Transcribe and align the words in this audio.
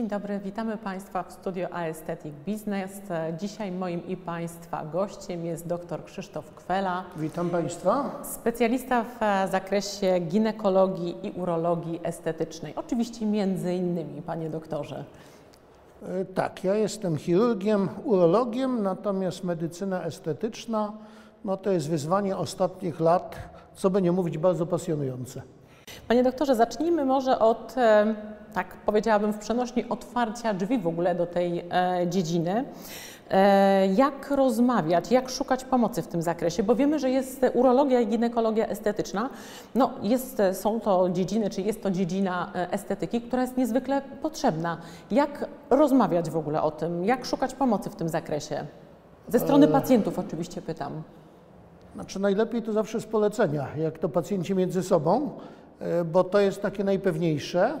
Dzień 0.00 0.08
dobry, 0.08 0.38
witamy 0.38 0.76
Państwa 0.76 1.22
w 1.22 1.32
studio 1.32 1.68
Aesthetic 1.72 2.34
Business. 2.46 2.90
Dzisiaj 3.38 3.72
moim 3.72 4.06
i 4.06 4.16
Państwa 4.16 4.84
gościem 4.84 5.44
jest 5.44 5.66
dr 5.66 6.04
Krzysztof 6.04 6.54
Kwela, 6.54 7.04
Witam 7.16 7.50
Państwa. 7.50 8.20
specjalista 8.22 9.04
w 9.04 9.22
e, 9.22 9.48
zakresie 9.48 10.18
ginekologii 10.18 11.26
i 11.26 11.30
urologii 11.30 12.00
estetycznej. 12.02 12.74
Oczywiście 12.76 13.26
między 13.26 13.74
innymi, 13.74 14.22
Panie 14.22 14.50
doktorze. 14.50 15.04
E, 16.08 16.24
Tak, 16.24 16.64
ja 16.64 16.74
jestem 16.74 17.16
chirurgiem, 17.16 17.88
urologiem, 18.04 18.82
natomiast 18.82 19.44
medycyna 19.44 20.04
estetyczna 20.04 20.92
no 21.44 21.56
to 21.56 21.70
jest 21.70 21.90
wyzwanie 21.90 22.36
ostatnich 22.36 23.00
lat, 23.00 23.36
co 23.74 23.90
by 23.90 24.02
nie 24.02 24.12
mówić, 24.12 24.38
bardzo 24.38 24.66
pasjonujące. 24.66 25.42
Panie 26.08 26.22
doktorze, 26.22 26.54
zacznijmy 26.56 27.04
może 27.04 27.38
od, 27.38 27.74
e, 27.76 28.14
tak 28.54 28.66
powiedziałabym 28.86 29.32
w 29.32 29.38
przenośni, 29.38 29.88
otwarcia 29.88 30.54
drzwi 30.54 30.78
w 30.78 30.86
ogóle 30.86 31.14
do 31.14 31.26
tej 31.26 31.58
e, 31.58 32.06
dziedziny. 32.08 32.64
E, 33.30 33.86
Jak 33.86 34.30
rozmawiać, 34.30 35.12
jak 35.12 35.28
szukać 35.28 35.64
pomocy 35.64 36.02
w 36.02 36.06
tym 36.06 36.22
zakresie? 36.22 36.62
Bo 36.62 36.74
wiemy, 36.74 36.98
że 36.98 37.10
jest 37.10 37.46
urologia 37.54 38.00
i 38.00 38.06
ginekologia 38.06 38.66
estetyczna. 38.66 39.30
No, 39.74 39.90
jest, 40.02 40.42
są 40.52 40.80
to 40.80 41.10
dziedziny, 41.10 41.50
czy 41.50 41.62
jest 41.62 41.82
to 41.82 41.90
dziedzina 41.90 42.52
e, 42.54 42.72
estetyki, 42.72 43.20
która 43.20 43.42
jest 43.42 43.56
niezwykle 43.56 44.02
potrzebna. 44.22 44.78
Jak 45.10 45.46
rozmawiać 45.70 46.30
w 46.30 46.36
ogóle 46.36 46.62
o 46.62 46.70
tym? 46.70 47.04
Jak 47.04 47.24
szukać 47.24 47.54
pomocy 47.54 47.90
w 47.90 47.96
tym 47.96 48.08
zakresie? 48.08 48.66
Ze 49.28 49.38
strony 49.38 49.68
pacjentów 49.68 50.18
oczywiście 50.18 50.62
pytam. 50.62 51.02
Znaczy 51.94 52.18
najlepiej 52.20 52.62
to 52.62 52.72
zawsze 52.72 53.00
z 53.00 53.06
polecenia, 53.06 53.66
jak 53.76 53.98
to 53.98 54.08
pacjenci 54.08 54.54
między 54.54 54.82
sobą, 54.82 55.30
bo 56.12 56.24
to 56.24 56.40
jest 56.40 56.62
takie 56.62 56.84
najpewniejsze. 56.84 57.80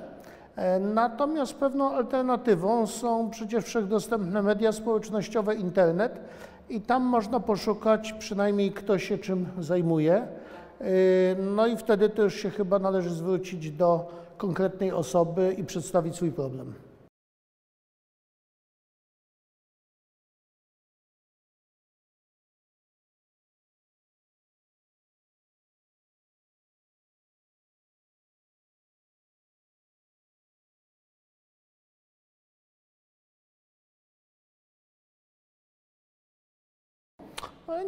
E, 0.60 0.80
Natomiast 0.80 1.54
pewną 1.54 1.92
alternatywą 1.92 2.86
są 2.86 3.30
przecież 3.30 3.64
wszechdostępne 3.64 4.42
media 4.42 4.72
społecznościowe, 4.72 5.54
internet 5.54 6.20
i 6.68 6.80
tam 6.80 7.02
można 7.02 7.40
poszukać 7.40 8.12
przynajmniej 8.12 8.72
kto 8.72 8.98
się 8.98 9.18
czym 9.18 9.46
zajmuje. 9.58 10.14
E, 10.14 10.26
No 11.54 11.66
i 11.66 11.76
wtedy 11.76 12.08
to 12.08 12.22
już 12.22 12.34
się 12.34 12.50
chyba 12.50 12.78
należy 12.78 13.10
zwrócić 13.10 13.70
do 13.70 14.08
konkretnej 14.36 14.92
osoby 14.92 15.54
i 15.58 15.64
przedstawić 15.64 16.16
swój 16.16 16.32
problem. 16.32 16.74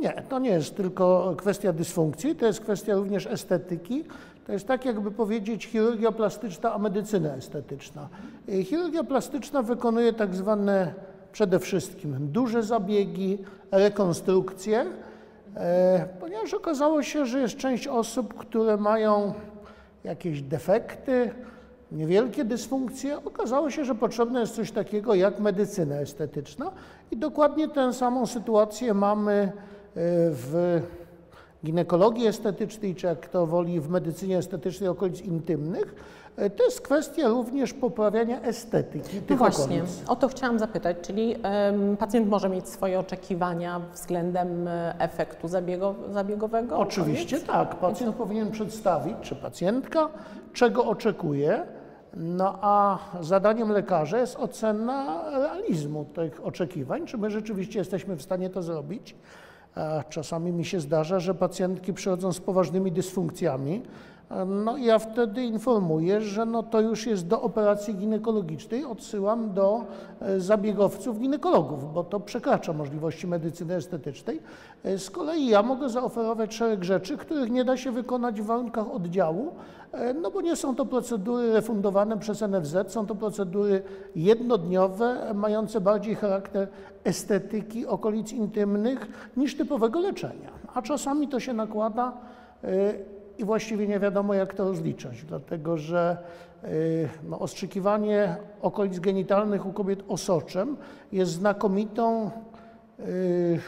Nie, 0.01 0.23
to 0.29 0.39
nie 0.39 0.51
jest 0.51 0.77
tylko 0.77 1.35
kwestia 1.37 1.73
dysfunkcji, 1.73 2.35
to 2.35 2.47
jest 2.47 2.61
kwestia 2.61 2.95
również 2.95 3.27
estetyki. 3.27 4.05
To 4.47 4.53
jest 4.53 4.67
tak, 4.67 4.85
jakby 4.85 5.11
powiedzieć 5.11 5.67
chirurgia 5.67 6.13
plastyczna, 6.13 6.73
a 6.73 6.79
medycyna 6.79 7.35
estetyczna. 7.35 8.09
Chirurgia 8.65 9.05
plastyczna 9.05 9.63
wykonuje 9.63 10.13
tak 10.13 10.35
zwane 10.35 10.95
przede 11.33 11.59
wszystkim 11.59 12.33
duże 12.33 12.63
zabiegi, 12.63 13.39
rekonstrukcje, 13.71 14.87
e, 15.57 16.09
ponieważ 16.21 16.55
okazało 16.55 17.03
się, 17.03 17.27
że 17.27 17.41
jest 17.41 17.57
część 17.57 17.89
osób, 17.89 18.35
które 18.35 18.77
mają 18.77 19.35
jakieś 20.05 20.43
defekty, 20.43 21.31
niewielkie 21.93 22.45
dysfunkcje, 22.45 23.25
okazało 23.25 23.71
się, 23.71 23.85
że 23.85 23.95
potrzebne 23.95 24.41
jest 24.41 24.55
coś 24.55 24.71
takiego 24.71 25.15
jak 25.15 25.41
medycyna 25.41 25.95
estetyczna 25.95 26.71
i 27.11 27.17
dokładnie 27.17 27.69
tę 27.69 27.93
samą 27.93 28.27
sytuację 28.27 28.95
mamy 28.95 29.53
w 29.95 30.81
ginekologii 31.65 32.27
estetycznej, 32.27 32.95
czy 32.95 33.07
jak 33.07 33.21
kto 33.21 33.47
woli 33.47 33.81
w 33.81 33.89
medycynie 33.91 34.39
estetycznej 34.39 34.89
okolic 34.89 35.21
intymnych. 35.21 35.95
E, 36.37 36.51
To 36.51 36.65
jest 36.65 36.81
kwestia 36.81 37.29
również 37.29 37.73
poprawiania 37.75 38.43
estetyki 38.43 39.17
No 39.17 39.23
tych 39.27 39.39
właśnie, 39.39 39.77
okolic. 39.83 40.03
o 40.09 40.17
to 40.17 40.29
chciałam 40.29 40.59
zapytać, 40.59 40.97
czyli 41.03 41.37
em, 41.43 41.97
pacjent 41.97 42.29
może 42.29 42.49
mieć 42.49 42.69
swoje 42.69 42.99
oczekiwania 43.01 43.81
względem 43.95 44.69
e, 44.69 44.95
efektu 44.99 45.49
zabiego, 45.49 45.95
zabiegowego? 46.13 46.79
Oczywiście 46.79 47.37
Koniec? 47.37 47.49
tak. 47.49 47.75
Pacjent 47.77 48.17
powinien 48.17 48.51
przedstawić, 48.51 49.15
czy 49.23 49.37
pacjentka, 49.37 50.09
czego 50.53 50.85
oczekuje. 50.85 51.63
No 52.17 52.59
a 52.61 52.99
zadaniem 53.21 53.73
lekarza 53.73 54.19
jest 54.19 54.37
ocena 54.37 55.23
realizmu 55.31 56.05
tych 56.05 56.47
oczekiwań, 56.47 57.07
czy 57.07 57.19
my 57.19 57.31
rzeczywiście 57.31 57.79
jesteśmy 57.79 58.17
w 58.17 58.23
stanie 58.23 58.51
to 58.51 58.63
zrobić. 58.63 59.17
Czasami 60.09 60.53
mi 60.53 60.65
się 60.65 60.81
zdarza, 60.81 61.21
że 61.21 61.35
pacjentki 61.35 61.93
przychodzą 61.93 62.33
z 62.33 62.41
poważnymi 62.41 62.93
dysfunkcjami. 62.93 63.83
No 64.47 64.77
ja 64.77 64.99
wtedy 64.99 65.45
informuję, 65.45 66.21
że 66.21 66.47
no 66.47 66.63
to 66.63 66.81
już 66.81 67.07
jest 67.07 67.27
do 67.27 67.43
operacji 67.43 67.95
ginekologicznej, 67.95 68.85
odsyłam 68.85 69.53
do 69.53 69.85
e, 70.21 70.41
zabiegowców 70.41 71.21
ginekologów, 71.21 71.95
bo 71.95 72.05
to 72.05 72.21
przekracza 72.21 72.73
możliwości 72.73 73.27
medycyny 73.27 73.75
estetycznej. 73.75 74.41
E, 74.85 74.99
Z 74.99 75.11
kolei 75.11 75.47
ja 75.47 75.63
mogę 75.63 75.89
zaoferować 75.89 76.55
szereg 76.55 76.85
rzeczy, 76.85 77.17
których 77.17 77.51
nie 77.51 77.65
da 77.65 77.77
się 77.77 77.93
wykonać 77.93 78.41
w 78.41 78.45
warunkach 78.45 78.91
oddziału, 78.91 79.53
e, 79.93 80.15
no 80.15 80.31
bo 80.31 80.41
nie 80.41 80.57
są 80.57 80.75
to 80.77 80.87
procedury 80.87 81.53
refundowane 81.53 82.19
przez 82.19 82.43
NFZ, 82.43 82.93
są 82.93 83.07
to 83.07 83.15
procedury 83.15 83.83
jednodniowe, 84.17 85.35
mające 85.35 85.81
bardziej 85.81 86.15
charakter 86.15 86.69
estetyki 87.05 87.87
okolic 87.87 88.33
intymnych 88.33 89.31
niż 89.37 89.57
typowego 89.57 90.01
leczenia. 90.01 90.51
A 90.75 90.83
czasami 90.83 91.29
to 91.29 91.41
się 91.41 91.53
nakłada 91.53 92.13
i 93.39 93.45
właściwie 93.45 93.89
nie 93.89 93.99
wiadomo, 93.99 94.35
jak 94.35 94.55
to 94.55 94.65
rozliczać, 94.65 95.25
dlatego 95.25 95.79
że 95.79 96.17
y, 96.65 97.09
no, 97.29 97.39
ostrzykiwanie 97.39 98.37
okolic 98.63 98.99
genitalnych 98.99 99.67
u 99.67 99.73
kobiet 99.73 100.03
osoczem 100.09 100.77
jest 101.13 101.33
znakomitą, 101.33 102.31
y, 103.01 103.61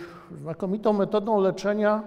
znakomitą 0.43 0.93
metodą 0.93 1.41
leczenia, 1.41 2.03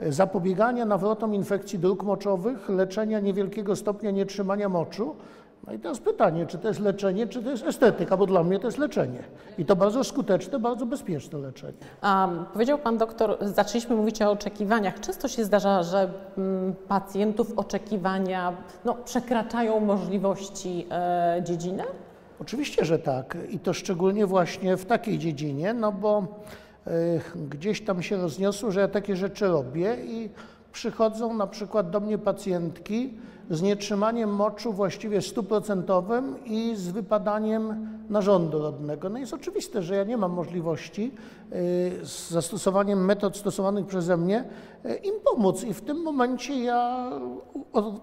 y, 0.00 0.12
zapobiegania 0.12 0.84
nawrotom 0.84 1.34
infekcji 1.34 1.78
dróg 1.78 2.02
moczowych, 2.02 2.68
leczenia 2.68 3.20
niewielkiego 3.20 3.76
stopnia 3.76 4.10
nietrzymania 4.10 4.68
moczu. 4.68 5.16
No 5.66 5.72
i 5.72 5.78
teraz 5.78 5.98
pytanie, 5.98 6.46
czy 6.46 6.58
to 6.58 6.68
jest 6.68 6.80
leczenie, 6.80 7.26
czy 7.26 7.42
to 7.42 7.50
jest 7.50 7.66
estetyka, 7.66 8.16
bo 8.16 8.26
dla 8.26 8.44
mnie 8.44 8.58
to 8.58 8.66
jest 8.66 8.78
leczenie. 8.78 9.22
I 9.58 9.64
to 9.64 9.76
bardzo 9.76 10.04
skuteczne, 10.04 10.58
bardzo 10.58 10.86
bezpieczne 10.86 11.38
leczenie. 11.38 11.78
A 12.00 12.28
powiedział 12.52 12.78
Pan 12.78 12.98
doktor, 12.98 13.38
zaczęliśmy 13.40 13.96
mówić 13.96 14.22
o 14.22 14.30
oczekiwaniach. 14.30 15.00
Często 15.00 15.28
się 15.28 15.44
zdarza, 15.44 15.82
że 15.82 16.10
mm, 16.38 16.74
pacjentów 16.88 17.52
oczekiwania 17.58 18.56
no, 18.84 18.94
przekraczają 18.94 19.80
możliwości 19.80 20.86
e, 20.90 21.40
dziedziny? 21.44 21.82
Oczywiście, 22.40 22.84
że 22.84 22.98
tak. 22.98 23.36
I 23.48 23.58
to 23.58 23.72
szczególnie 23.72 24.26
właśnie 24.26 24.76
w 24.76 24.84
takiej 24.84 25.18
dziedzinie, 25.18 25.74
no 25.74 25.92
bo 25.92 26.26
y, 26.86 27.20
gdzieś 27.48 27.84
tam 27.84 28.02
się 28.02 28.16
rozniosło, 28.16 28.70
że 28.70 28.80
ja 28.80 28.88
takie 28.88 29.16
rzeczy 29.16 29.48
robię 29.48 29.96
i 30.04 30.30
przychodzą 30.72 31.34
na 31.34 31.46
przykład 31.46 31.90
do 31.90 32.00
mnie 32.00 32.18
pacjentki 32.18 33.14
z 33.50 33.62
nietrzymaniem 33.62 34.30
moczu 34.30 34.72
właściwie 34.72 35.22
stuprocentowym 35.22 36.44
i 36.44 36.76
z 36.76 36.88
wypadaniem 36.88 37.88
narządu 38.10 38.58
rodnego. 38.58 39.08
No 39.08 39.18
jest 39.18 39.34
oczywiste, 39.34 39.82
że 39.82 39.96
ja 39.96 40.04
nie 40.04 40.16
mam 40.16 40.32
możliwości 40.32 41.12
y, 41.52 42.06
z 42.06 42.30
zastosowaniem 42.30 43.04
metod 43.04 43.36
stosowanych 43.36 43.86
przeze 43.86 44.16
mnie 44.16 44.44
y, 44.84 44.94
im 44.94 45.14
pomóc 45.24 45.64
i 45.64 45.74
w 45.74 45.80
tym 45.80 46.02
momencie 46.02 46.64
ja 46.64 47.10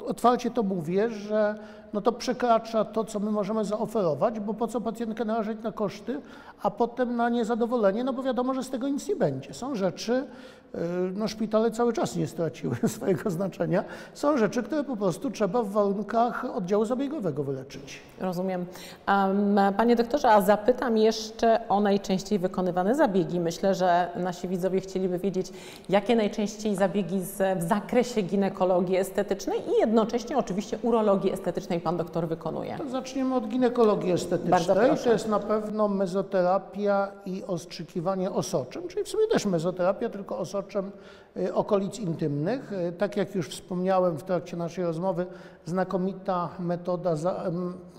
otwarcie 0.07 0.51
to 0.51 0.63
mówię, 0.63 1.09
że 1.09 1.56
no 1.94 2.01
to 2.01 2.12
przekracza 2.12 2.86
to, 2.86 3.04
co 3.04 3.19
my 3.19 3.31
możemy 3.31 3.65
zaoferować, 3.65 4.39
bo 4.39 4.54
po 4.54 4.68
co 4.68 4.81
pacjentkę 4.81 5.25
narażać 5.25 5.57
na 5.63 5.71
koszty, 5.71 6.21
a 6.62 6.71
potem 6.71 7.15
na 7.15 7.30
niezadowolenie, 7.30 8.03
no 8.03 8.13
bo 8.13 8.24
wiadomo, 8.24 8.53
że 8.53 8.63
z 8.63 8.69
tego 8.69 8.89
nic 8.89 9.07
nie 9.07 9.15
będzie. 9.15 9.53
Są 9.53 9.75
rzeczy, 9.75 10.13
y, 10.13 10.80
no 11.15 11.27
szpitale 11.27 11.71
cały 11.71 11.94
czas 11.94 12.15
nie 12.15 12.27
straciły 12.27 12.75
swojego 12.95 13.30
znaczenia, 13.30 13.83
są 14.13 14.38
rzeczy, 14.38 14.63
które 14.63 14.83
po 14.83 14.98
prostu 14.98 15.31
trzeba 15.31 15.63
w 15.63 15.71
warunkach 15.71 16.45
oddziału 16.56 16.86
zabiegowego 16.86 17.44
wyleczyć. 17.44 18.01
Rozumiem. 18.19 18.65
Em, 19.06 19.60
Panie 19.77 19.95
doktorze, 19.98 20.30
a 20.32 20.42
zapytam 20.42 20.98
jeszcze 20.98 21.68
o 21.70 21.80
najczęściej 21.80 22.40
wykonywane 22.40 22.96
zabiegi. 22.96 23.40
Myślę, 23.40 23.76
że 23.76 24.10
nasi 24.16 24.48
widzowie 24.48 24.82
chcieliby 24.82 25.20
wiedzieć, 25.20 25.52
jakie 25.90 26.16
najczęściej 26.16 26.76
zabiegi 26.76 27.20
w 27.56 27.64
zakresie 27.64 28.22
ginekologii 28.22 28.98
estetycznej 28.98 29.60
i 29.70 29.80
jednocześnie 29.80 30.38
oczywiście 30.38 30.78
urologii 30.82 31.32
estetycznej 31.34 31.80
Pan 31.80 31.98
doktor 31.98 32.28
wykonuje. 32.28 32.78
To 32.78 32.90
zaczniemy 32.90 33.36
od 33.36 33.48
ginekologii 33.48 34.10
Bardzo 34.10 34.24
estetycznej. 34.26 34.88
proszę. 34.88 35.04
To 35.04 35.14
jest 35.14 35.28
na 35.28 35.40
pewno 35.40 35.88
mezoterapia 35.88 37.12
i 37.26 37.44
ostrzykiwanie 37.48 38.32
osoczem, 38.32 38.88
czyli 38.88 39.04
w 39.06 39.10
sumie 39.10 39.28
też 39.28 39.46
mezoterapia, 39.46 40.10
tylko 40.10 40.38
osoczem 40.38 40.58
osoczem 40.58 40.92
y, 41.38 41.54
okolic 41.54 42.00
intymnych. 42.00 42.74
Y, 42.74 42.92
Tak 42.92 43.18
jak 43.18 43.36
już 43.36 43.50
wspomniałem 43.50 44.18
w 44.18 44.24
trakcie 44.24 44.58
naszej 44.58 44.86
rozmowy, 44.86 45.26
znakomita 45.68 46.50
metoda, 46.60 47.16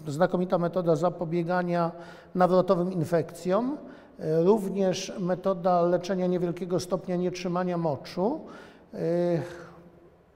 znakomita 0.06 0.58
metoda 0.58 0.96
zapobiegania 0.96 1.92
nawrotowym 2.34 2.92
infekcjom, 2.92 3.76
y, 4.20 4.44
również 4.44 5.12
metoda 5.20 5.82
leczenia 5.82 6.26
niewielkiego 6.26 6.80
stopnia 6.80 7.16
nietrzymania 7.16 7.78
moczu. 7.78 8.40
Y, 8.94 9.42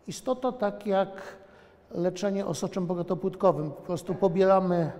Istota 0.07 0.53
tak 0.53 0.87
jak 0.87 1.09
leczenie 1.91 2.47
osoczem 2.47 2.87
bogatopłytkowym. 2.87 3.71
Po 3.71 3.83
prostu 3.83 4.15
pobieramy, 4.15 4.93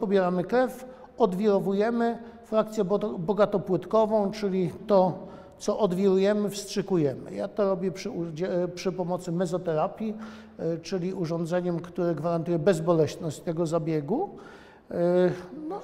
pobieramy 0.00 0.44
krew, 0.44 0.86
odwirowujemy 1.18 2.18
frakcję 2.44 2.84
bogatopłytkową, 3.18 4.30
czyli 4.30 4.72
to, 4.86 5.26
co 5.62 5.78
odwirujemy, 5.78 6.50
wstrzykujemy. 6.50 7.34
Ja 7.34 7.48
to 7.48 7.64
robię 7.64 7.92
przy, 7.92 8.10
przy 8.74 8.92
pomocy 8.92 9.32
mezoterapii, 9.32 10.14
y, 10.60 10.80
czyli 10.80 11.14
urządzeniem, 11.14 11.80
które 11.80 12.14
gwarantuje 12.14 12.58
bezboleśność 12.58 13.40
tego 13.40 13.66
zabiegu. 13.66 14.38
Y, 14.90 14.94
No, 15.68 15.80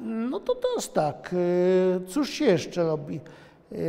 No 0.00 0.40
to 0.40 0.54
teraz 0.54 0.92
tak, 0.92 1.30
y, 1.32 2.00
cóż 2.08 2.30
się 2.30 2.44
jeszcze 2.44 2.84
robi? 2.84 3.20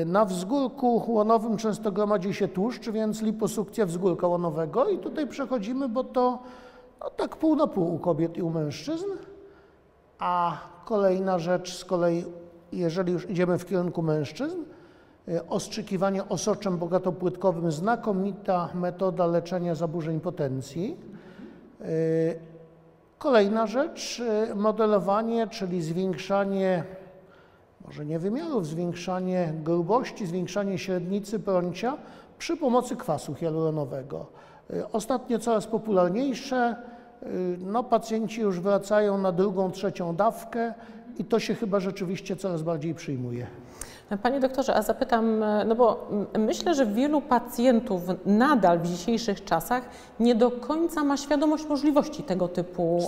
Na 0.06 0.26
wzgórku 0.26 1.04
łonowym 1.08 1.58
często 1.58 1.92
gromadzi 1.92 2.34
się 2.34 2.48
tłuszcz, 2.48 2.90
więc 2.90 3.22
liposukcja 3.22 3.86
wzgórka 3.86 4.28
łonowego 4.28 4.90
i 4.90 4.98
tutaj 4.98 5.28
przechodzimy, 5.28 5.90
bo 5.90 6.04
to 6.04 6.44
no, 7.06 7.10
tak 7.10 7.36
pół 7.38 7.56
na 7.56 7.68
pół 7.68 7.96
u 7.96 8.00
kobiet 8.00 8.38
i 8.38 8.42
u 8.42 8.50
mężczyzn. 8.50 9.06
A 10.20 10.58
kolejna 10.86 11.40
rzecz 11.40 11.78
z 11.78 11.86
kolei, 11.86 12.26
jeżeli 12.72 13.14
już 13.14 13.30
idziemy 13.30 13.58
w 13.58 13.66
kierunku 13.66 14.02
mężczyzn, 14.02 14.58
y, 15.28 15.48
ostrzykiwanie 15.48 16.30
osoczem 16.30 16.78
bogatopłytkowym, 16.78 17.72
znakomita 17.72 18.70
metoda 18.74 19.26
leczenia 19.26 19.76
zaburzeń 19.76 20.20
potencji. 20.20 20.98
Y, 21.82 22.56
Kolejna 23.18 23.68
rzecz, 23.68 24.22
y, 24.52 24.56
modelowanie, 24.56 25.48
czyli 25.48 25.82
zwiększanie, 25.82 26.84
może 27.86 28.06
nie 28.06 28.20
wymiarów, 28.20 28.68
zwiększanie 28.68 29.54
grubości, 29.64 30.26
zwiększanie 30.26 30.78
średnicy 30.78 31.40
prącia 31.40 31.98
przy 32.38 32.58
pomocy 32.58 32.96
kwasu 32.96 33.36
hialuronowego. 33.36 34.26
Ostatnio 34.92 35.40
coraz 35.40 35.68
popularniejsze, 35.68 36.76
no 37.60 37.84
pacjenci 37.84 38.42
już 38.42 38.60
wracają 38.60 39.18
na 39.18 39.32
drugą, 39.32 39.72
trzecią 39.72 40.16
dawkę 40.16 40.74
i 41.18 41.26
to 41.26 41.40
się 41.40 41.56
chyba 41.56 41.80
rzeczywiście 41.80 42.36
coraz 42.36 42.64
bardziej 42.64 42.96
przyjmuje. 42.96 43.48
Panie 44.24 44.40
doktorze, 44.40 44.76
a 44.76 44.82
zapytam, 44.82 45.44
e, 45.44 45.66
no 45.66 45.76
bo 45.76 46.08
myślę, 46.40 46.76
że 46.76 46.86
wielu 46.86 47.22
pacjentów 47.22 48.02
nadal 48.26 48.80
w 48.80 48.88
dzisiejszych 48.88 49.44
czasach 49.44 49.84
nie 50.20 50.36
do 50.36 50.52
końca 50.52 51.04
ma 51.04 51.18
świadomość 51.18 51.66
możliwości 51.66 52.24
tego 52.24 52.48
typu 52.48 53.00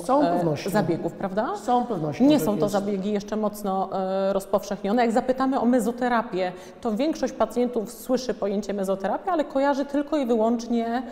e, 0.66 0.70
zabiegów, 0.70 1.14
prawda? 1.14 1.56
Z 1.56 1.62
całą 1.62 1.86
pewnością. 1.86 2.26
Nie 2.26 2.40
są 2.40 2.58
to 2.58 2.66
jest. 2.66 2.72
zabiegi 2.72 3.12
jeszcze 3.12 3.36
mocno 3.36 3.90
e, 3.94 4.34
rozpowszechnione. 4.34 5.02
Jak 5.02 5.12
zapytamy 5.12 5.60
o 5.60 5.66
mezoterapię, 5.66 6.52
to 6.82 6.92
większość 6.92 7.34
pacjentów 7.34 7.92
słyszy 7.92 8.34
pojęcie 8.34 8.74
mezoterapia, 8.74 9.32
ale 9.32 9.46
kojarzy 9.46 9.86
tylko 9.86 10.18
i 10.18 10.26
wyłącznie 10.26 11.04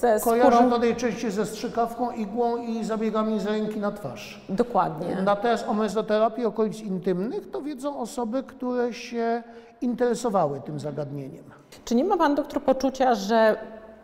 ze 0.00 0.20
skórą. 0.20 0.70
to 0.70 0.78
najczęściej 0.78 1.30
ze 1.30 1.46
strzykawką, 1.46 2.10
igłą 2.10 2.56
i 2.56 2.84
zabiegami 2.84 3.40
z 3.40 3.46
ręki 3.46 3.80
na 3.80 3.92
twarz. 3.92 4.44
Dokładnie. 4.48 5.16
Natomiast 5.24 5.68
o 5.68 5.74
mezoterapii 5.74 6.44
okolic 6.44 6.80
intymnych 6.80 7.50
to 7.50 7.62
wiedzą 7.62 7.98
osoby, 7.98 8.42
które 8.42 8.92
się 8.92 9.27
interesowały 9.80 10.60
tym 10.60 10.80
zagadnieniem. 10.80 11.44
Czy 11.84 11.94
nie 11.94 12.04
ma 12.04 12.16
Pan 12.16 12.34
doktor 12.34 12.62
poczucia, 12.62 13.14
że 13.14 13.56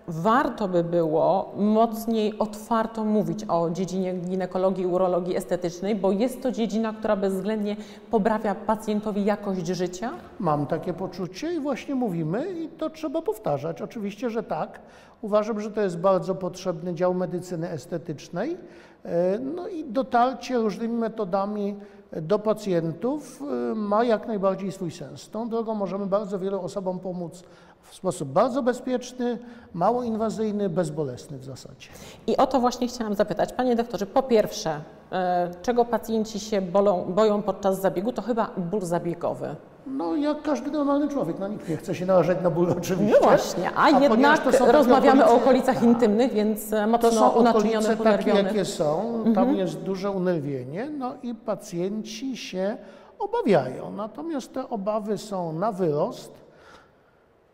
warto 0.09 0.69
by 0.69 0.85
było 0.85 1.53
mocniej 1.56 2.38
otwarto 2.38 3.05
mówić 3.05 3.44
o 3.49 3.71
dziedzinie 3.71 4.15
ginekologii, 4.15 4.87
urologii 4.87 5.37
estetycznej, 5.37 5.94
bo 5.94 6.12
jest 6.12 6.43
to 6.43 6.53
dziedzina, 6.53 6.93
która 6.93 7.17
bezwzględnie 7.17 7.76
poprawia 8.11 8.55
pacjentowi 8.55 9.25
jakość 9.25 9.67
życia? 9.67 10.11
Mam 10.38 10.67
takie 10.67 10.93
poczucie 10.93 11.55
i 11.55 11.61
właśnie 11.61 11.94
mówimy 11.94 12.53
i 12.53 12.69
to 12.69 12.91
trzeba 12.91 13.23
powtarzać. 13.23 13.82
Oczywiście, 13.82 14.31
że 14.31 14.43
tak. 14.43 14.81
Uważam, 15.23 15.61
że 15.61 15.70
to 15.70 15.81
jest 15.81 15.99
bardzo 15.99 16.35
potrzebny 16.35 16.94
dział 16.94 17.15
medycyny 17.15 17.70
estetycznej. 17.70 18.56
E, 19.05 19.38
No 19.38 19.69
i 19.69 19.85
dotarcie 19.85 20.56
różnymi 20.56 20.94
metodami 20.94 21.77
do 22.12 22.39
pacjentów 22.39 23.43
e, 23.43 23.75
ma 23.75 24.05
jak 24.05 24.27
najbardziej 24.27 24.73
swój 24.73 24.91
sens. 24.91 25.29
Tą 25.29 25.49
drogą 25.49 25.75
możemy 25.75 26.06
bardzo 26.06 26.39
wielu 26.39 26.61
osobom 26.61 26.99
pomóc 26.99 27.43
w 27.83 27.95
sposób 27.95 28.29
bardzo 28.29 28.62
bezpieczny, 28.62 29.39
mało 29.75 30.03
inwazyjny, 30.03 30.69
bezbolesny 30.69 31.39
w 31.39 31.45
zasadzie. 31.45 31.89
I 32.27 32.37
o 32.37 32.47
to 32.47 32.61
właśnie 32.61 32.89
chciałam 32.89 33.15
zapytać. 33.15 33.53
Panie 33.53 33.77
doktorze, 33.77 34.06
po 34.06 34.23
pierwsze, 34.23 34.81
e, 35.12 35.51
czego 35.62 35.85
pacjenci 35.85 36.41
się 36.41 36.61
bolą, 36.61 37.05
boją 37.05 37.43
podczas 37.43 37.81
zabiegu, 37.81 38.12
to 38.12 38.23
chyba 38.23 38.51
ból 38.56 38.81
zabiegowy. 38.81 39.56
No 39.87 40.17
jak 40.17 40.43
każdy 40.43 40.71
normalny 40.71 41.09
człowiek, 41.09 41.39
no 41.39 41.49
nikt 41.49 41.69
nie 41.69 41.77
chce 41.77 41.95
się 41.95 42.07
narażać 42.07 42.39
na 42.43 42.51
ból 42.51 42.71
oczywiście. 42.79 43.17
No 43.21 43.27
właśnie, 43.29 43.71
a, 43.75 43.87
ponieważ 43.93 44.11
jednak 44.11 44.43
to 44.43 44.53
są 44.53 44.73
rozmawiamy 44.73 45.25
o 45.25 45.27
okolice- 45.27 45.43
okolicach 45.43 45.75
tak. 45.75 45.85
intymnych, 45.85 46.33
więc 46.33 46.73
e, 46.73 46.81
To 46.81 46.87
mocno 46.87 47.11
są 47.13 47.29
unaczywnionych, 47.31 48.01
okolice 48.01 48.19
takie, 48.19 48.31
jakie 48.31 48.65
są, 48.65 49.25
tam 49.35 49.57
jest 49.57 49.81
duże 49.81 50.11
unerwienie, 50.11 50.91
no 50.99 51.15
i 51.23 51.35
pacjenci 51.35 52.37
się 52.37 52.77
obawiają. 53.19 53.93
Natomiast 53.93 54.53
te 54.53 54.69
obawy 54.69 55.19
są 55.19 55.53
na 55.53 55.73
wyrost. 55.73 56.33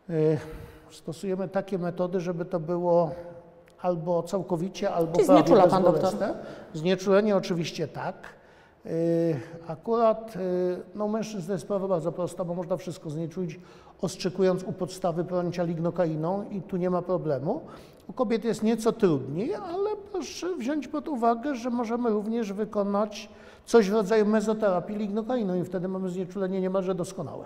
Y, 0.09 0.37
Stosujemy 0.91 1.47
takie 1.47 1.77
metody, 1.77 2.19
żeby 2.19 2.45
to 2.45 2.59
było 2.59 3.11
albo 3.81 4.23
całkowicie, 4.23 4.91
albo 4.91 5.13
Czyli 5.15 5.25
prawie 5.25 5.41
znieczula 5.43 5.67
pan 5.67 5.83
bezbolesne. 5.83 6.33
Znieczulenie 6.73 7.35
oczywiście 7.35 7.87
tak. 7.87 8.15
Y, 8.85 9.39
Akurat 9.67 10.35
y, 10.35 10.39
no, 10.95 11.05
u 11.05 11.09
mężczyzn 11.09 11.51
jest 11.51 11.63
sprawa 11.63 11.87
bardzo 11.87 12.11
prosta, 12.11 12.45
bo 12.45 12.53
można 12.53 12.77
wszystko 12.77 13.09
znieczulić, 13.09 13.59
ostrzykując 14.01 14.63
u 14.63 14.73
podstawy 14.73 15.23
prącia 15.23 15.63
lignokainą 15.63 16.49
i 16.49 16.61
tu 16.61 16.77
nie 16.77 16.89
ma 16.89 17.01
problemu. 17.01 17.61
U 18.07 18.13
kobiet 18.13 18.43
jest 18.43 18.63
nieco 18.63 18.91
trudniej, 18.91 19.55
ale 19.55 19.89
proszę 20.11 20.55
wziąć 20.55 20.87
pod 20.87 21.07
uwagę, 21.07 21.55
że 21.55 21.69
możemy 21.69 22.09
również 22.09 22.53
wykonać 22.53 23.29
coś 23.65 23.89
w 23.89 23.93
rodzaju 23.93 24.25
mezoterapii 24.25 24.95
lignokainą 24.95 25.55
i 25.55 25.63
wtedy 25.63 25.87
mamy 25.87 26.09
znieczulenie 26.09 26.61
niemalże 26.61 26.95
doskonałe. 26.95 27.45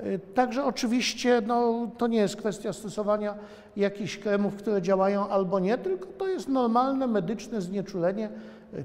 Y, 0.00 0.20
Także 0.34 0.64
oczywiście 0.64 1.42
no, 1.46 1.88
to 1.98 2.06
nie 2.06 2.18
jest 2.18 2.36
kwestia 2.36 2.72
stosowania 2.72 3.34
jakichś 3.76 4.18
kremów, 4.18 4.54
które 4.56 4.82
działają 4.82 5.28
albo 5.28 5.58
nie, 5.58 5.78
tylko 5.78 6.06
to 6.18 6.28
jest 6.28 6.48
normalne 6.48 7.06
medyczne 7.06 7.60
znieczulenie, 7.60 8.28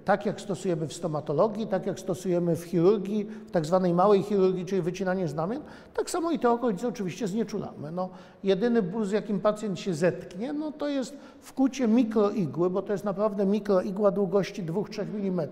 tak 0.06 0.26
jak 0.26 0.42
stosujemy 0.42 0.88
w 0.88 0.94
stomatologii, 0.94 1.68
tak 1.68 1.86
jak 1.86 2.00
stosujemy 2.00 2.56
w 2.56 2.64
chirurgii, 2.64 3.24
w 3.24 3.52
tak 3.52 3.66
zwanej 3.66 3.94
małej 3.94 4.24
chirurgii, 4.24 4.66
czyli 4.66 4.82
wycinanie 4.82 5.28
znamion, 5.28 5.62
tak 5.94 6.10
samo 6.10 6.32
i 6.32 6.40
te 6.40 6.52
okolice 6.52 6.88
oczywiście 6.88 7.28
znieczulamy. 7.28 7.92
No, 7.92 8.10
jedyny 8.44 8.82
ból, 8.82 9.06
z 9.06 9.12
jakim 9.12 9.40
pacjent 9.40 9.80
się 9.80 9.94
zetknie, 9.94 10.54
no, 10.54 10.72
to 10.72 10.88
jest 10.88 11.18
wkucie 11.42 11.88
mikroigły, 11.88 12.70
bo 12.70 12.82
to 12.82 12.92
jest 12.92 13.06
naprawdę 13.06 13.46
mikroigła 13.46 14.12
długości 14.12 14.64
2-3 14.64 15.02
mm 15.02 15.48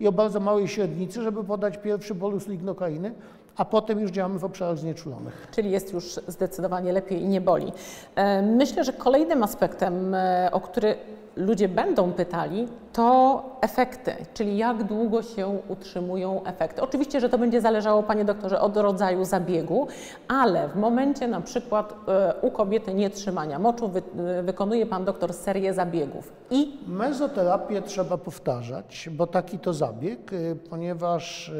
i 0.00 0.08
o 0.08 0.12
bardzo 0.12 0.40
małej 0.40 0.68
średnicy, 0.68 1.22
żeby 1.22 1.44
podać 1.44 1.78
pierwszy 1.78 2.14
bolus 2.14 2.48
lignokainy, 2.48 3.14
a 3.56 3.64
potem 3.64 4.00
już 4.00 4.10
działamy 4.10 4.38
w 4.38 4.44
obszarach 4.44 4.78
znieczulonych. 4.78 5.48
Czyli 5.50 5.70
jest 5.70 5.92
już 5.92 6.20
zdecydowanie 6.28 6.92
lepiej 6.92 7.22
i 7.22 7.28
nie 7.28 7.40
boli. 7.40 7.72
E, 8.14 8.42
Myślę, 8.42 8.84
że 8.84 8.92
kolejnym 8.92 9.42
aspektem, 9.42 10.14
e, 10.14 10.48
o 10.52 10.60
który 10.60 10.96
ludzie 11.36 11.68
będą 11.68 12.12
pytali, 12.12 12.68
to 12.94 13.42
efekty, 13.60 14.16
czyli 14.34 14.56
jak 14.56 14.84
długo 14.84 15.22
się 15.22 15.58
utrzymują 15.68 16.44
efekty. 16.44 16.82
Oczywiście, 16.82 17.20
że 17.20 17.28
to 17.28 17.38
będzie 17.38 17.60
zależało, 17.60 18.02
panie 18.02 18.24
doktorze, 18.24 18.60
od 18.60 18.76
rodzaju 18.76 19.24
zabiegu, 19.24 19.88
ale 20.28 20.68
w 20.68 20.76
momencie 20.76 21.28
na 21.28 21.40
przykład 21.40 21.94
e, 22.08 22.34
u 22.40 22.50
kobiety 22.50 22.94
nietrzymania 22.94 23.58
moczu 23.58 23.88
wy, 23.88 24.02
e, 24.38 24.42
wykonuje 24.42 24.86
pan 24.86 25.04
doktor 25.04 25.32
serię 25.32 25.74
zabiegów 25.74 26.32
i 26.50 26.78
Mezoterapię 26.86 27.82
trzeba 27.82 28.18
powtarzać, 28.18 29.08
bo 29.12 29.26
taki 29.26 29.58
to 29.58 29.72
zabieg, 29.72 30.32
y, 30.32 30.56
ponieważ 30.70 31.52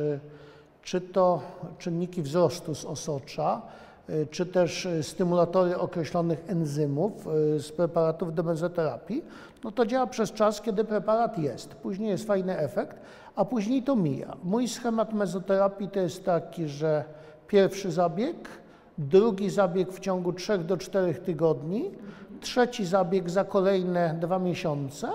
czy 0.83 1.01
to 1.01 1.41
czynniki 1.79 2.23
wzrostu 2.23 2.75
z 2.75 2.85
osocza, 2.85 3.63
czy 4.31 4.47
też 4.47 4.87
y, 4.87 5.03
stymulatory 5.03 5.79
określonych 5.79 6.45
enzymów 6.47 7.27
y, 7.57 7.61
z 7.61 7.73
preparatów 7.73 8.35
do 8.35 8.43
mezoterapii, 8.43 9.25
no 9.65 9.73
to 9.73 9.87
działa 9.87 10.07
przez 10.07 10.33
czas, 10.33 10.61
kiedy 10.61 10.85
preparat 10.85 11.39
jest. 11.39 11.75
Później 11.75 12.09
jest 12.09 12.27
fajny 12.27 12.59
efekt, 12.59 12.97
a 13.37 13.45
później 13.45 13.83
to 13.83 13.97
mija. 13.97 14.37
Mój 14.45 14.69
schemat 14.69 15.13
mezoterapii 15.13 15.89
to 15.89 16.01
jest 16.01 16.25
taki, 16.25 16.69
że 16.69 17.05
pierwszy 17.49 17.93
zabieg, 17.93 18.37
drugi 18.99 19.51
zabieg 19.51 19.93
w 19.93 20.01
ciągu 20.01 20.33
3 20.33 20.59
do 20.59 20.77
4 20.77 21.15
tygodni, 21.15 21.91
trzeci 22.41 22.85
zabieg 22.85 23.31
za 23.31 23.45
kolejne 23.45 24.17
dwa 24.21 24.39
miesiące, 24.39 25.09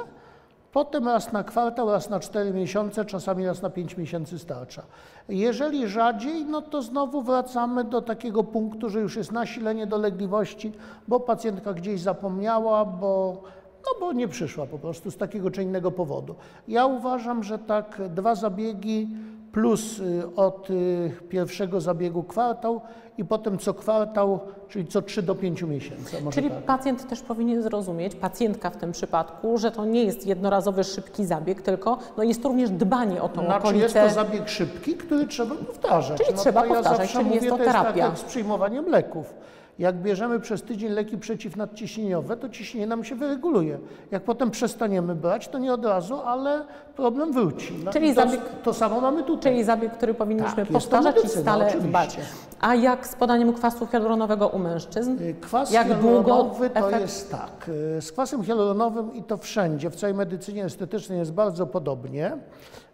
Potem 0.71 1.07
raz 1.07 1.31
na 1.31 1.43
kwartał, 1.43 1.91
raz 1.91 2.09
na 2.09 2.19
4 2.19 2.53
miesiące, 2.53 3.05
czasami 3.05 3.45
raz 3.45 3.61
na 3.61 3.69
5 3.69 3.97
miesięcy 3.97 4.39
starcza. 4.39 4.83
Jeżeli 5.29 5.87
rzadziej, 5.87 6.45
no 6.45 6.61
to 6.61 6.81
znowu 6.81 7.21
wracamy 7.21 7.83
do 7.83 8.01
takiego 8.01 8.43
punktu, 8.43 8.89
że 8.89 8.99
już 8.99 9.15
jest 9.15 9.31
nasilenie 9.31 9.87
dolegliwości, 9.87 10.71
bo 11.07 11.19
pacjentka 11.19 11.73
gdzieś 11.73 12.01
zapomniała, 12.01 12.85
bo, 12.85 13.41
no 13.85 13.99
bo 13.99 14.13
nie 14.13 14.27
przyszła 14.27 14.65
po 14.65 14.79
prostu 14.79 15.11
z 15.11 15.17
takiego 15.17 15.51
czy 15.51 15.63
innego 15.63 15.91
powodu. 15.91 16.35
Ja 16.67 16.85
uważam, 16.85 17.43
że 17.43 17.59
tak 17.59 18.01
dwa 18.09 18.35
zabiegi 18.35 19.07
plus 19.51 19.99
y, 19.99 20.35
od 20.35 20.69
y, 20.69 21.11
pierwszego 21.29 21.81
zabiegu 21.81 22.23
kwartał 22.23 22.81
i 23.17 23.25
potem 23.25 23.57
co 23.57 23.73
kwartał, 23.73 24.39
czyli 24.69 24.87
co 24.87 25.01
3 25.01 25.21
do 25.21 25.35
5 25.35 25.61
miesięcy. 25.61 26.17
Czyli 26.31 26.49
tak. 26.49 26.63
pacjent 26.63 27.09
też 27.09 27.21
powinien 27.21 27.63
zrozumieć, 27.63 28.15
pacjentka 28.15 28.69
w 28.69 28.77
tym 28.77 28.91
przypadku, 28.91 29.57
że 29.57 29.71
to 29.71 29.85
nie 29.85 30.03
jest 30.03 30.27
jednorazowy, 30.27 30.83
szybki 30.83 31.25
zabieg, 31.25 31.61
tylko 31.61 31.97
no 32.17 32.23
jest 32.23 32.43
to 32.43 32.49
również 32.49 32.69
dbanie 32.69 33.21
o 33.21 33.29
tą 33.29 33.45
Znaczy 33.45 33.59
okolicę. 33.59 33.83
jest 33.83 34.15
to 34.15 34.23
zabieg 34.23 34.49
szybki, 34.49 34.95
który 34.95 35.27
trzeba 35.27 35.55
powtarzać. 35.55 36.17
Czyli 36.17 36.33
no 36.35 36.41
trzeba 36.41 36.65
ja 36.65 36.73
powtarzać, 36.73 36.97
zawsze 36.97 37.19
czyli 37.19 37.35
jest 37.35 37.49
to 37.49 37.57
to 37.57 37.63
jest 37.63 37.73
tak 37.73 37.83
terapia. 37.83 38.05
jak 38.05 38.17
z 38.17 38.23
przyjmowaniem 38.23 38.89
leków. 38.89 39.33
Jak 39.79 39.95
bierzemy 39.95 40.39
przez 40.39 40.63
tydzień 40.63 40.91
leki 40.91 41.17
przeciwnadciśnieniowe, 41.17 42.37
to 42.37 42.49
ciśnienie 42.49 42.87
nam 42.87 43.03
się 43.03 43.15
wyreguluje. 43.15 43.79
Jak 44.11 44.23
potem 44.23 44.51
przestaniemy 44.51 45.15
brać, 45.15 45.47
to 45.47 45.59
nie 45.59 45.73
od 45.73 45.85
razu, 45.85 46.21
ale 46.21 46.65
problem 46.95 47.33
wróci. 47.33 47.73
No 47.85 47.91
Czyli 47.91 48.15
to, 48.15 48.21
zabieg- 48.21 48.39
to 48.63 48.73
samo 48.73 49.01
mamy 49.01 49.23
tutaj. 49.23 49.51
Czyli 49.51 49.63
zabieg, 49.63 49.93
który 49.93 50.13
powinniśmy 50.13 50.55
Tak, 50.55 50.67
powtarzać 50.67 51.15
i 51.23 51.29
stale 51.29 51.65
oczywiście. 51.65 51.89
dbać. 51.89 52.17
A 52.59 52.75
jak 52.75 53.07
z 53.07 53.15
podaniem 53.15 53.53
kwasu 53.53 53.87
hialuronowego 53.87 54.47
u 54.47 54.59
mężczyzn? 54.59 55.11
Y, 55.21 55.35
Kwas 55.41 55.71
Jak 55.71 55.87
hialuronowy 55.87 56.69
to 56.69 56.79
efekt- 56.79 56.99
jest 57.01 57.31
tak. 57.31 57.69
y, 57.97 58.01
Z 58.01 58.11
kwasem 58.11 58.43
hialuronowym 58.43 59.13
i 59.13 59.23
to 59.23 59.37
wszędzie, 59.37 59.89
w 59.89 59.95
całej 59.95 60.15
medycynie 60.15 60.65
estetycznej 60.65 61.19
jest 61.19 61.33
bardzo 61.33 61.67
podobnie, 61.67 62.37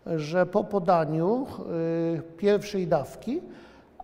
że 0.05 0.45
po 0.45 0.63
podaniu 0.63 1.47
y, 2.17 2.21
pierwszej 2.37 2.87
dawki 2.87 3.41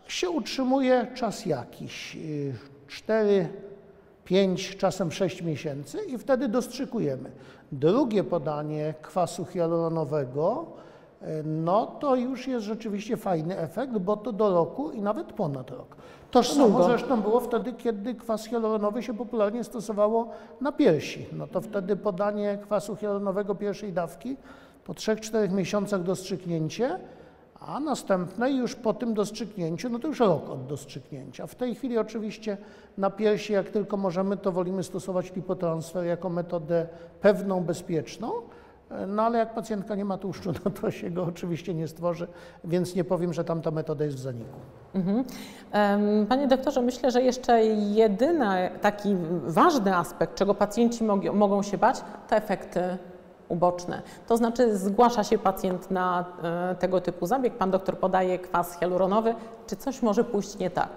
się 0.08 0.30
utrzymuje 0.30 1.08
czas 1.16 1.46
jakiś. 1.46 2.18
4, 2.92 3.48
5, 4.26 4.78
czasem 4.78 5.12
6 5.12 5.42
miesięcy 5.42 5.98
i 6.08 6.18
wtedy 6.18 6.48
dostrzykujemy. 6.48 7.32
Drugie 7.72 8.24
podanie 8.24 8.94
kwasu 9.02 9.46
hialuronowego, 9.46 10.66
y, 11.22 11.26
no 11.46 11.86
to 11.86 12.16
już 12.16 12.48
jest 12.48 12.66
rzeczywiście 12.66 13.18
fajny 13.18 13.58
efekt, 13.58 13.98
bo 13.98 14.18
to 14.18 14.32
do 14.32 14.50
roku 14.50 14.92
i 14.92 15.02
nawet 15.02 15.34
ponad 15.34 15.72
rok. 15.72 15.96
To 16.32 16.44
samo 16.44 16.84
zresztą 16.84 17.22
było 17.22 17.40
wtedy, 17.40 17.74
kiedy 17.74 18.16
kwas 18.16 18.46
hialuronowy 18.46 19.04
się 19.04 19.14
popularnie 19.14 19.64
stosowało 19.64 20.30
na 20.62 20.72
piersi. 20.72 21.26
No 21.32 21.48
to 21.48 21.62
wtedy 21.62 21.96
podanie 21.96 22.58
kwasu 22.64 22.96
hialuronowego 22.96 23.56
pierwszej 23.56 23.94
dawki 23.94 24.38
po 24.86 24.94
3-4 24.94 25.52
miesiącach 25.52 26.04
dostrzyknięcie, 26.04 27.00
a 27.68 27.80
następne 27.80 28.52
już 28.52 28.76
po 28.76 28.94
tym 28.94 29.14
dostrzyknięciu, 29.14 29.90
no 29.90 30.00
to 30.00 30.08
już 30.08 30.20
rok 30.20 30.50
od 30.50 30.66
dostrzyknięcia. 30.68 31.48
W 31.48 31.56
tej 31.56 31.76
chwili 31.76 31.98
oczywiście 31.98 32.58
na 32.98 33.10
piersi, 33.10 33.54
jak 33.54 33.70
tylko 33.70 33.98
możemy, 33.98 34.38
to 34.38 34.52
wolimy 34.52 34.84
stosować 34.84 35.36
lipotransfer 35.36 36.06
jako 36.06 36.30
metodę 36.30 36.88
pewną, 37.22 37.64
bezpieczną, 37.64 38.32
no 39.08 39.24
ale 39.24 39.38
jak 39.40 39.54
pacjentka 39.54 39.96
nie 39.96 40.06
ma 40.06 40.18
tłuszczu, 40.18 40.52
no 40.66 40.72
to 40.72 40.92
się 40.92 41.10
go 41.10 41.24
oczywiście 41.24 41.74
nie 41.74 41.88
stworzy, 41.88 42.28
więc 42.64 42.96
nie 42.96 43.04
powiem, 43.04 43.34
że 43.34 43.44
tamta 43.44 43.72
metoda 43.72 44.06
jest 44.06 44.18
w 44.18 44.20
zaniku. 44.20 44.60
Mhm. 44.94 45.24
Panie 46.28 46.48
doktorze, 46.48 46.82
myślę, 46.82 47.12
że 47.12 47.22
jeszcze 47.22 47.64
jedyny 47.94 48.70
taki 48.82 49.16
ważny 49.46 49.96
aspekt, 49.96 50.36
czego 50.36 50.54
pacjenci 50.56 51.04
mog- 51.04 51.34
mogą 51.34 51.62
się 51.64 51.78
bać, 51.78 52.02
to 52.30 52.36
efekty 52.36 52.98
uboczne. 53.52 54.02
To 54.28 54.38
znaczy 54.38 54.78
zgłasza 54.78 55.24
się 55.24 55.38
pacjent 55.38 55.92
na 55.92 56.26
e, 56.44 56.76
tego 56.76 57.02
typu 57.02 57.26
zabieg, 57.26 57.54
pan 57.58 57.72
doktor 57.72 57.98
podaje 57.98 58.40
kwas 58.40 58.80
hialuronowy, 58.80 59.36
czy 59.68 59.76
coś 59.76 60.02
może 60.02 60.24
pójść 60.24 60.58
nie 60.58 60.70
tak? 60.70 60.90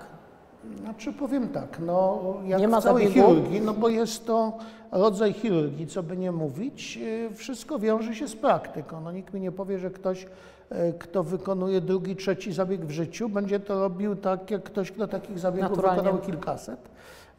Znaczy 0.80 1.12
powiem 1.12 1.49
tak, 1.49 1.78
no 1.87 2.23
jak 2.46 2.61
Nie 2.61 2.68
ma 2.68 2.80
w 2.80 2.84
całej 2.84 3.08
zabiegu? 3.08 3.28
chirurgii, 3.28 3.61
no 3.61 3.75
bo 3.75 3.88
jest 3.88 4.26
to 4.26 4.52
rodzaj 4.92 5.32
chirurgii, 5.32 5.87
co 5.87 6.02
by 6.02 6.16
nie 6.16 6.32
mówić, 6.32 6.96
yy, 6.96 7.30
wszystko 7.34 7.78
wiąże 7.78 8.14
się 8.14 8.28
z 8.28 8.37
praktyką. 8.37 9.00
No 9.00 9.12
nikt 9.12 9.34
mi 9.34 9.40
nie 9.40 9.52
powie, 9.52 9.78
że 9.78 9.90
ktoś, 9.90 10.23
yy, 10.70 10.92
kto 10.99 11.23
wykonuje 11.23 11.80
drugi, 11.80 12.16
trzeci 12.16 12.52
zabieg 12.52 12.84
w 12.87 12.90
życiu, 12.90 13.28
będzie 13.28 13.61
to 13.61 13.80
robił 13.80 14.16
tak, 14.16 14.50
jak 14.50 14.62
ktoś, 14.62 14.92
kto 14.92 15.08
takich 15.08 15.38
zabiegów 15.38 15.70
Naturalnie. 15.70 16.02
wykonał 16.02 16.20
kilkaset. 16.23 16.80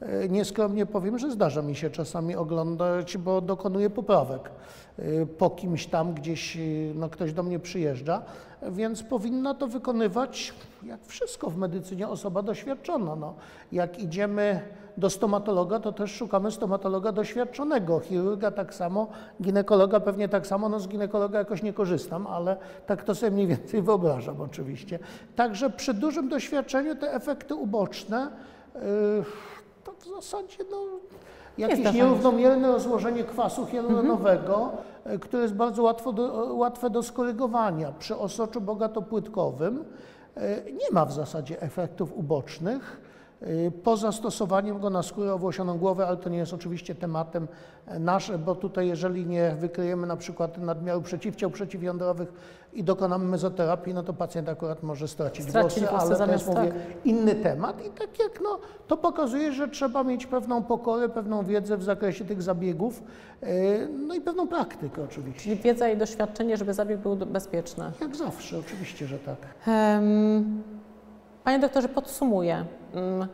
Yy, 0.01 0.29
Nieskromnie 0.29 0.85
powiem, 0.85 1.17
że 1.17 1.31
zdarza 1.31 1.61
mi 1.61 1.75
się 1.75 1.89
czasami 1.89 2.35
oglądać, 2.35 3.17
bo 3.17 3.41
dokonuję 3.41 3.89
poprawek 3.89 4.51
yy, 4.97 5.25
po 5.25 5.49
kimś 5.49 5.87
tam, 5.87 6.13
gdzieś 6.13 6.55
yy, 6.55 6.91
no, 6.95 7.09
ktoś 7.09 7.33
do 7.33 7.43
mnie 7.43 7.59
przyjeżdża, 7.59 8.21
więc 8.71 9.03
powinna 9.03 9.53
to 9.53 9.67
wykonywać, 9.67 10.53
jak 10.83 11.05
wszystko 11.05 11.49
w 11.49 11.57
medycynie, 11.57 12.07
osoba 12.07 12.41
doświadczona. 12.41 13.15
No, 13.15 13.33
jak 13.71 13.99
idziemy 13.99 14.61
do 14.97 15.09
stomatologa, 15.09 15.79
to 15.79 15.91
też 15.91 16.11
szukamy 16.11 16.51
stomatologa 16.51 17.11
doświadczonego, 17.11 17.99
chirurga 17.99 18.51
tak 18.51 18.73
samo, 18.73 19.07
ginekologa 19.41 19.99
pewnie 19.99 20.29
tak 20.29 20.47
samo, 20.47 20.69
no 20.69 20.79
z 20.79 20.87
ginekologa 20.87 21.39
jakoś 21.39 21.63
nie 21.63 21.73
korzystam, 21.73 22.27
ale 22.27 22.57
tak 22.85 23.03
to 23.03 23.15
sobie 23.15 23.31
mniej 23.31 23.47
więcej 23.47 23.81
wyobrażam 23.81 24.41
oczywiście. 24.41 24.99
Także 25.35 25.69
przy 25.69 25.93
dużym 25.93 26.29
doświadczeniu 26.29 26.95
te 26.95 27.13
efekty 27.13 27.55
uboczne, 27.55 28.27
yy, 28.75 28.81
w 29.99 30.05
zasadzie 30.15 30.63
no, 30.71 30.85
jakieś 31.57 31.93
nierównomierne 31.93 32.67
rozłożenie 32.67 33.23
kwasu 33.23 33.65
hialuronowego, 33.65 34.71
y, 35.13 35.19
które 35.19 35.43
jest 35.43 35.55
bardzo 35.55 35.83
łatwo 35.83 36.13
do, 36.13 36.53
łatwe 36.53 36.89
do 36.89 37.03
skorygowania. 37.03 37.91
Przy 37.99 38.17
osoczu 38.17 38.61
bogatopłytkowym 38.61 39.85
y, 40.37 40.71
nie 40.71 40.91
ma 40.91 41.05
w 41.05 41.13
zasadzie 41.13 41.61
efektów 41.61 42.13
ubocznych. 42.13 43.01
Y, 43.45 43.71
Poza 43.83 44.11
stosowaniem 44.11 44.79
go 44.79 44.89
na 44.89 45.03
skórę 45.03 45.33
owłosioną 45.33 45.77
głowę, 45.77 46.07
ale 46.07 46.17
to 46.17 46.29
nie 46.29 46.37
jest 46.37 46.53
oczywiście 46.53 46.95
tematem 46.95 47.47
e, 47.87 47.99
nasz, 47.99 48.31
bo 48.37 48.55
tutaj 48.55 48.87
jeżeli 48.87 49.25
nie 49.25 49.55
wykryjemy 49.59 50.07
na 50.07 50.17
przykład 50.17 50.57
nadmiaru 50.57 51.01
przeciwciał 51.01 51.49
przeciwjądrowych 51.49 52.33
i 52.73 52.83
dokonamy 52.83 53.25
mezoterapii, 53.25 53.93
no 53.93 54.03
to 54.03 54.13
pacjent 54.13 54.49
akurat 54.49 54.83
może 54.83 55.07
stracić, 55.07 55.49
Stracić 55.49 55.79
włosy, 55.79 55.91
włosy 55.91 56.23
ale 56.23 56.25
to 56.25 56.31
jest, 56.33 56.47
mówię, 56.47 56.67
tak. 56.67 57.05
inny 57.05 57.35
temat 57.35 57.85
i 57.85 57.89
tak 57.89 58.19
jak 58.19 58.39
no, 58.43 58.59
to 58.87 58.97
pokazuje, 58.97 59.53
że 59.53 59.67
trzeba 59.67 60.03
mieć 60.03 60.25
pewną 60.25 60.63
pokorę, 60.63 61.09
pewną 61.09 61.45
wiedzę 61.45 61.77
w 61.77 61.83
zakresie 61.83 62.25
tych 62.25 62.41
zabiegów, 62.41 63.03
yy, 63.41 63.47
no 64.07 64.15
i 64.15 64.21
pewną 64.21 64.47
praktykę 64.47 65.03
oczywiście. 65.03 65.41
Czyli 65.41 65.55
wiedza 65.55 65.89
i 65.89 65.97
doświadczenie, 65.97 66.57
żeby 66.57 66.73
zabieg 66.73 66.99
był 66.99 67.15
bezpieczny. 67.15 67.91
Jak 68.01 68.15
zawsze, 68.15 68.59
oczywiście, 68.59 69.07
że 69.07 69.19
tak. 69.19 69.37
Em, 69.67 70.63
Panie 71.45 71.59
doktorze, 71.59 71.89
podsumuję. 71.89 72.65
Mm, 72.93 73.27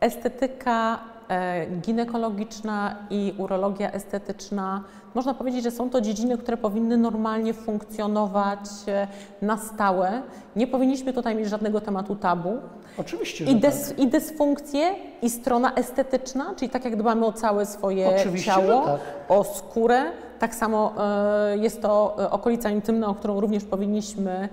Estetyka 0.00 0.98
e, 1.28 1.66
ginekologiczna 1.66 2.96
i 3.10 3.34
urologia 3.38 3.92
estetyczna, 3.92 4.84
można 5.14 5.34
powiedzieć, 5.34 5.62
że 5.64 5.70
są 5.70 5.90
to 5.90 6.00
dziedziny, 6.00 6.38
które 6.38 6.56
powinny 6.56 6.96
normalnie 6.96 7.54
funkcjonować 7.54 8.60
e, 8.88 9.08
na 9.42 9.56
stałe. 9.56 10.22
Nie 10.56 10.66
powinniśmy 10.66 11.12
tutaj 11.12 11.34
mieć 11.34 11.48
żadnego 11.48 11.80
tematu 11.80 12.16
tabu. 12.16 12.58
Oczywiście, 12.98 13.44
I, 13.44 13.60
tak. 13.60 13.60
dys, 13.60 13.98
I 13.98 14.06
dysfunkcje, 14.06 14.94
i 15.22 15.30
strona 15.30 15.74
estetyczna, 15.74 16.54
czyli 16.56 16.70
tak 16.70 16.84
jak 16.84 16.96
dbamy 16.96 17.26
o 17.26 17.32
całe 17.32 17.66
swoje 17.66 18.08
Oczywiście, 18.20 18.50
ciało, 18.50 18.84
tak. 18.84 19.00
o 19.28 19.44
skórę, 19.44 20.04
tak 20.38 20.54
samo 20.54 20.94
e, 20.98 21.58
jest 21.58 21.82
to 21.82 22.16
okolica 22.30 22.70
intymna, 22.70 23.08
o 23.08 23.14
którą 23.14 23.40
również 23.40 23.64
powinniśmy 23.64 24.48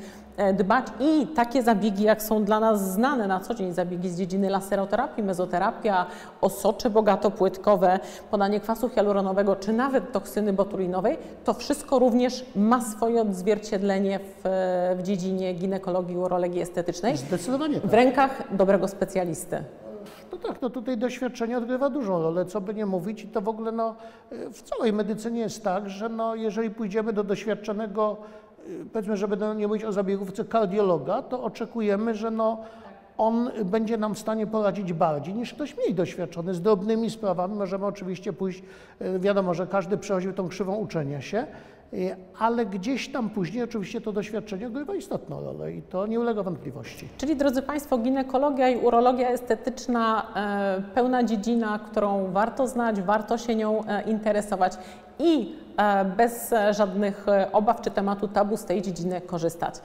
dbać 0.53 0.87
i 0.99 1.27
takie 1.27 1.63
zabiegi, 1.63 2.03
jak 2.03 2.23
są 2.23 2.43
dla 2.43 2.59
nas 2.59 2.93
znane 2.93 3.27
na 3.27 3.39
co 3.39 3.53
dzień, 3.53 3.73
zabiegi 3.73 4.09
z 4.09 4.17
dziedziny 4.17 4.49
laseroterapii, 4.49 5.23
mezoterapia, 5.23 6.05
osocze 6.41 6.89
bogatopłytkowe, 6.89 7.99
podanie 8.31 8.59
kwasu 8.59 8.89
hialuronowego, 8.89 9.55
czy 9.55 9.73
nawet 9.73 10.11
toksyny 10.11 10.53
botulinowej, 10.53 11.17
to 11.43 11.53
wszystko 11.53 11.99
również 11.99 12.45
ma 12.55 12.81
swoje 12.81 13.21
odzwierciedlenie 13.21 14.19
w, 14.19 14.41
w 14.97 15.03
dziedzinie 15.03 15.53
ginekologii, 15.53 16.17
urologii 16.17 16.61
estetycznej 16.61 17.17
Zdecydowanie 17.17 17.79
tak. 17.79 17.91
w 17.91 17.93
rękach 17.93 18.55
dobrego 18.55 18.87
specjalisty. 18.87 19.63
No 20.31 20.37
tak, 20.37 20.61
no 20.61 20.69
tutaj 20.69 20.97
doświadczenie 20.97 21.57
odgrywa 21.57 21.89
dużą 21.89 22.21
rolę, 22.21 22.45
co 22.45 22.61
by 22.61 22.73
nie 22.73 22.85
mówić 22.85 23.23
i 23.23 23.27
to 23.27 23.41
w 23.41 23.49
ogóle 23.49 23.71
no, 23.71 23.95
w 24.31 24.61
całej 24.61 24.93
medycynie 24.93 25.39
jest 25.39 25.63
tak, 25.63 25.89
że 25.89 26.09
no, 26.09 26.35
jeżeli 26.35 26.69
pójdziemy 26.69 27.13
do 27.13 27.23
doświadczonego, 27.23 28.17
powiedzmy, 28.93 29.17
żeby 29.17 29.37
nie 29.55 29.67
mówić 29.67 29.83
o 29.83 29.91
zabiegówce 29.91 30.45
kardiologa, 30.45 31.21
to 31.21 31.43
oczekujemy, 31.43 32.15
że 32.15 32.31
no, 32.31 32.57
on 33.17 33.51
będzie 33.65 33.97
nam 33.97 34.15
w 34.15 34.19
stanie 34.19 34.47
poradzić 34.47 34.93
bardziej 34.93 35.33
niż 35.33 35.53
ktoś 35.53 35.77
mniej 35.77 35.93
doświadczony. 35.93 36.53
Z 36.53 36.61
drobnymi 36.61 37.09
sprawami 37.09 37.55
możemy 37.55 37.85
oczywiście 37.85 38.33
pójść, 38.33 38.63
y, 39.01 39.19
wiadomo, 39.19 39.53
że 39.53 39.67
każdy 39.67 39.97
przechodził 39.97 40.33
tą 40.33 40.47
krzywą 40.47 40.75
uczenia 40.75 41.21
się, 41.21 41.47
y, 41.93 42.15
ale 42.39 42.65
gdzieś 42.65 43.11
tam 43.11 43.29
później 43.29 43.63
oczywiście 43.63 44.01
to 44.01 44.11
doświadczenie 44.11 44.67
odgrywa 44.67 44.95
istotną 44.95 45.41
rolę 45.41 45.73
i 45.73 45.81
to 45.81 46.07
nie 46.07 46.19
ulega 46.19 46.43
wątpliwości. 46.43 47.07
Czyli 47.17 47.35
drodzy 47.35 47.61
Państwo, 47.61 47.97
ginekologia 47.97 48.69
i 48.69 48.85
urologia 48.85 49.29
estetyczna, 49.29 50.27
e, 50.35 50.93
pełna 50.93 51.23
dziedzina, 51.23 51.79
którą 51.79 52.31
warto 52.31 52.67
znać, 52.67 53.01
warto 53.01 53.37
się 53.37 53.55
nią 53.55 53.85
e, 53.85 54.01
interesować 54.01 54.77
i 55.19 55.55
e, 55.61 55.64
bez 56.17 56.53
e, 56.53 56.73
żadnych 56.73 57.27
e, 57.27 57.51
obaw 57.51 57.81
czy 57.81 57.91
tematu 57.91 58.27
tabu 58.27 58.57
z 58.57 58.65
tej 58.65 58.81
dziedziny 58.81 59.21
korzystać. 59.21 59.75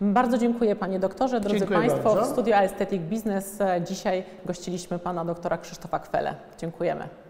Bardzo 0.00 0.38
dziękuję 0.38 0.76
Panie 0.76 0.98
Doktorze. 0.98 1.40
Drodzy 1.40 1.58
Dziękuję 1.58 1.78
Państwo, 1.78 2.14
bardzo. 2.14 2.30
w 2.30 2.32
Studio 2.32 2.56
Aesthetic 2.56 3.02
Business 3.02 3.60
e, 3.60 3.82
dzisiaj 3.88 4.24
gościliśmy 4.46 4.98
Pana 4.98 5.24
Doktora 5.24 5.58
Krzysztofa 5.58 5.98
Kwele. 5.98 6.34
Dziękujemy. 6.58 7.29